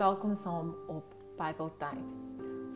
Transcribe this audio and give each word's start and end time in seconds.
Welkom 0.00 0.34
saam 0.34 0.74
op 0.88 1.04
Bybeltyd. 1.36 2.12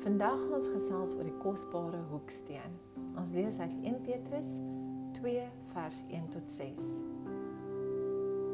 Vandag 0.02 0.34
gaan 0.40 0.56
ons 0.58 0.66
gesels 0.68 1.14
oor 1.16 1.24
die 1.24 1.38
kosbare 1.40 2.02
hoeksteen. 2.10 2.74
Ons 3.16 3.32
lees 3.32 3.56
uit 3.64 3.78
1 3.80 3.96
Petrus 4.04 4.50
2 5.16 5.46
vers 5.70 6.02
1 6.10 6.26
tot 6.34 6.52
6. 6.52 6.82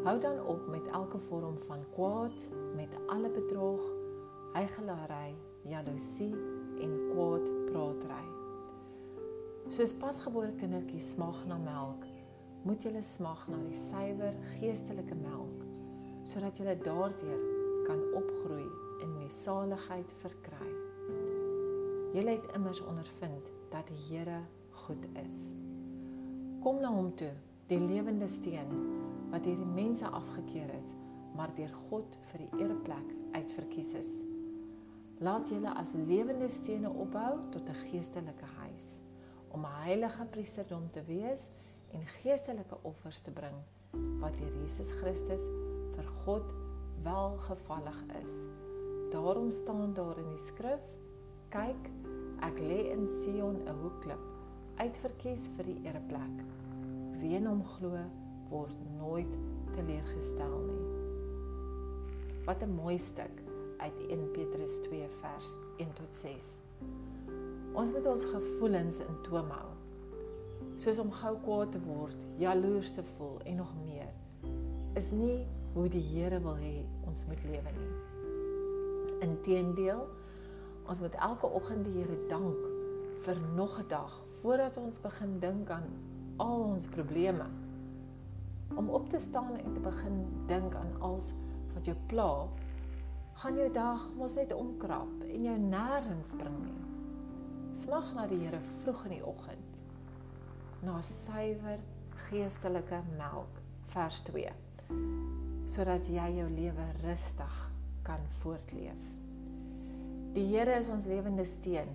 Hou 0.07 0.15
dan 0.23 0.39
op 0.47 0.71
met 0.71 0.87
elke 0.87 1.19
vorm 1.19 1.59
van 1.67 1.83
kwaad, 1.97 2.47
met 2.79 2.95
alle 3.11 3.35
bedrog, 3.35 3.83
heigelary, 4.55 5.35
jaloesie 5.67 6.31
en 6.79 6.97
kwaad 7.11 7.51
praatry. 7.73 8.25
Soos 9.75 9.99
pasgebore 9.99 10.55
kindertjies 10.63 11.17
smag 11.17 11.43
na 11.51 11.59
melk, 11.59 12.07
moet 12.63 12.87
julle 12.87 13.03
smag 13.03 13.49
na 13.51 13.65
die 13.67 13.87
suiwer 13.91 14.39
geestelike 14.61 15.19
melk, 15.27 15.67
sodat 16.23 16.63
julle 16.63 16.79
daardeur 16.87 17.59
kan 17.91 18.03
opgroei 18.15 18.69
en 19.03 19.15
die 19.19 19.31
saligheid 19.35 20.13
verkry. 20.21 20.69
Julle 22.15 22.37
het 22.37 22.53
immers 22.55 22.79
ondervind 22.87 23.49
dat 23.73 23.89
die 23.91 23.99
Here 24.07 24.41
goed 24.85 25.07
is. 25.19 25.49
Kom 26.63 26.79
na 26.83 26.93
hom 26.95 27.11
toe, 27.19 27.33
die 27.71 27.81
lewende 27.83 28.29
steen 28.31 28.71
wat 29.33 29.43
deur 29.47 29.59
die 29.59 29.73
mense 29.75 30.07
afgekeur 30.07 30.71
is, 30.77 30.93
maar 31.35 31.51
deur 31.57 31.73
God 31.89 32.19
vir 32.31 32.45
die 32.45 32.63
ereplek 32.63 33.11
uitverkies 33.35 33.93
is. 33.99 34.13
Laat 35.23 35.51
julle 35.51 35.75
as 35.83 35.95
lewende 35.95 36.49
stene 36.51 36.91
opbou 36.91 37.41
tot 37.51 37.67
'n 37.67 37.83
geestelike 37.91 38.49
huis 38.63 38.99
om 39.51 39.67
'n 39.67 39.83
heilige 39.83 40.25
priesterdom 40.31 40.91
te 40.91 41.03
wees 41.11 41.51
en 41.93 42.07
geestelike 42.23 42.77
offers 42.83 43.21
te 43.21 43.31
bring 43.31 43.59
wat 44.23 44.39
deur 44.39 44.55
Jesus 44.63 44.91
Christus 45.03 45.43
vir 45.97 46.07
God 46.25 46.60
welgevallig 47.03 48.05
is. 48.23 48.35
Daarom 49.11 49.51
staan 49.51 49.95
daar 49.95 50.19
in 50.19 50.29
die 50.29 50.45
skrif: 50.47 50.83
Kyk, 51.49 51.91
ek 52.47 52.59
lê 52.61 52.81
in 52.95 53.07
Sion 53.09 53.57
'n 53.67 53.79
hoekklip, 53.83 54.25
uitverkies 54.77 55.49
vir 55.57 55.65
die 55.65 55.81
ereplek. 55.85 56.37
Wie 57.21 57.35
in 57.37 57.47
hom 57.47 57.65
glo, 57.65 57.99
word 58.51 58.77
nooit 58.99 59.33
teleurgestel 59.75 60.59
nie. 60.67 60.87
Wat 62.47 62.63
'n 62.63 62.75
mooi 62.75 62.99
stuk 62.99 63.43
uit 63.79 63.99
1 64.09 64.31
Petrus 64.33 64.81
2 64.83 65.09
vers 65.21 65.53
1 65.77 65.93
tot 65.95 66.17
6. 66.17 66.59
Ons 67.73 67.91
moet 67.91 68.07
ons 68.07 68.25
gevoelens 68.25 69.01
in 69.01 69.21
toom 69.23 69.51
hou. 69.51 69.71
Soos 70.77 70.99
om 70.99 71.13
gou 71.13 71.37
kwaad 71.45 71.73
te 71.73 71.81
word, 71.81 72.17
jaloers 72.37 72.93
te 72.93 73.03
voel 73.03 73.41
en 73.45 73.57
nog 73.57 73.75
meer, 73.85 74.13
is 74.95 75.11
nie 75.11 75.47
hoe 75.73 75.89
die 75.89 76.03
Here 76.03 76.41
wil 76.43 76.57
hê 76.59 76.83
ons 77.07 77.27
moet 77.29 77.43
lewe 77.47 77.73
nie. 77.77 77.91
Inteendeel, 79.23 80.03
ons 80.91 81.01
moet 81.01 81.15
elke 81.15 81.51
oggend 81.61 81.87
die 81.87 82.01
Here 82.01 82.17
dank 82.31 82.69
vir 83.25 83.41
nog 83.55 83.79
'n 83.79 83.89
dag 83.89 84.23
voordat 84.41 84.77
ons 84.77 85.01
begin 85.01 85.39
dink 85.39 85.71
aan 85.71 85.89
al 86.37 86.63
ons 86.63 86.87
probleme. 86.87 87.47
Om 88.75 88.89
op 88.89 89.09
te 89.11 89.21
staan 89.21 89.57
en 89.57 89.75
te 89.75 89.81
begin 89.81 90.27
dink 90.47 90.75
aan 90.75 90.95
alles 90.99 91.33
wat 91.75 91.85
jou 91.85 91.97
pla, 92.07 92.49
gaan 93.33 93.57
jou 93.57 93.73
dag 93.73 94.09
mos 94.17 94.35
net 94.35 94.53
omkrap 94.53 95.23
en 95.23 95.43
jou 95.43 95.59
nêrens 95.59 96.37
bring 96.37 96.65
nie. 96.65 96.81
Smag 97.75 98.15
na 98.15 98.27
die 98.27 98.39
Here 98.39 98.61
vroeg 98.83 99.05
in 99.05 99.11
die 99.11 99.27
oggend 99.27 99.69
na 100.83 101.03
suiwer 101.03 101.79
geestelike 102.31 103.03
melk 103.17 103.61
vers 103.93 104.21
2 104.21 105.40
sodat 105.71 106.09
jy 106.11 106.27
jou 106.41 106.49
lewe 106.51 106.87
rustig 107.05 107.59
kan 108.03 108.23
voortleef. 108.41 109.03
Die 110.35 110.47
Here 110.51 110.79
is 110.79 110.89
ons 110.91 111.07
lewende 111.11 111.45
steen. 111.47 111.91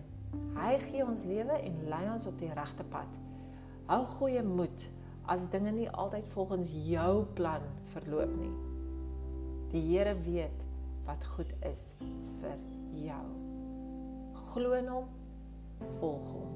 Hy 0.55 0.75
gee 0.83 1.03
ons 1.03 1.23
lewe 1.27 1.57
en 1.59 1.81
lei 1.91 2.03
ons 2.11 2.27
op 2.27 2.37
die 2.39 2.51
regte 2.55 2.85
pad. 2.91 3.09
Hou 3.89 4.01
goeie 4.17 4.43
moed 4.43 4.85
as 5.31 5.47
dinge 5.51 5.73
nie 5.75 5.89
altyd 5.89 6.27
volgens 6.33 6.71
jou 6.87 7.25
plan 7.37 7.63
verloop 7.91 8.31
nie. 8.39 8.53
Die 9.73 9.83
Here 9.89 10.15
weet 10.23 10.63
wat 11.07 11.27
goed 11.35 11.51
is 11.67 11.83
vir 12.39 12.61
jou. 13.05 13.25
Glo 14.53 14.77
in 14.79 14.87
hom, 14.87 15.11
volg 15.99 16.31
hom. 16.31 16.55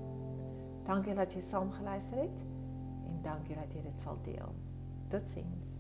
Dankie 0.87 1.17
dat 1.19 1.35
jy 1.35 1.43
saam 1.43 1.73
geluister 1.75 2.23
het 2.23 2.47
en 3.09 3.19
dankie 3.27 3.59
dat 3.59 3.75
jy 3.75 3.83
dit 3.91 4.07
sal 4.07 4.23
deel. 4.25 4.55
Totsiens. 5.11 5.79